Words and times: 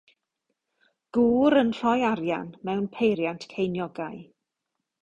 Gŵr 1.17 1.57
yn 1.63 1.69
rhoi 1.81 2.09
arian 2.09 2.51
mewn 2.71 2.89
peiriant 2.99 3.47
ceiniogau. 3.55 4.21